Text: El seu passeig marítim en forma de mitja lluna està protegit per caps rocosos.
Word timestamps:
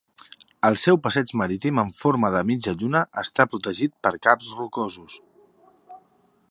El 0.69 0.77
seu 0.83 0.97
passeig 1.07 1.33
marítim 1.41 1.81
en 1.83 1.91
forma 1.97 2.31
de 2.37 2.41
mitja 2.53 2.73
lluna 2.79 3.03
està 3.25 3.47
protegit 3.53 3.95
per 4.07 4.15
caps 4.29 4.53
rocosos. 4.63 5.21